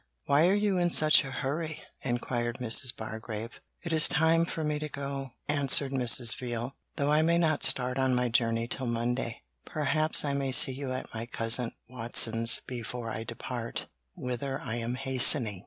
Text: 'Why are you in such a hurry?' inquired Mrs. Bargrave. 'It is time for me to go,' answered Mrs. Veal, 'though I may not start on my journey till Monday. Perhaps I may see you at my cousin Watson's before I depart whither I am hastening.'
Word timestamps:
'Why 0.25 0.47
are 0.47 0.55
you 0.55 0.79
in 0.79 0.89
such 0.89 1.23
a 1.23 1.29
hurry?' 1.29 1.83
inquired 2.01 2.57
Mrs. 2.57 2.97
Bargrave. 2.97 3.61
'It 3.83 3.93
is 3.93 4.07
time 4.07 4.45
for 4.45 4.63
me 4.63 4.79
to 4.79 4.89
go,' 4.89 5.33
answered 5.47 5.91
Mrs. 5.91 6.35
Veal, 6.39 6.73
'though 6.95 7.11
I 7.11 7.21
may 7.21 7.37
not 7.37 7.61
start 7.61 7.99
on 7.99 8.15
my 8.15 8.27
journey 8.27 8.67
till 8.67 8.87
Monday. 8.87 9.43
Perhaps 9.63 10.25
I 10.25 10.33
may 10.33 10.53
see 10.53 10.71
you 10.73 10.91
at 10.91 11.13
my 11.13 11.27
cousin 11.27 11.73
Watson's 11.87 12.61
before 12.65 13.11
I 13.11 13.23
depart 13.23 13.85
whither 14.15 14.59
I 14.59 14.77
am 14.77 14.95
hastening.' 14.95 15.59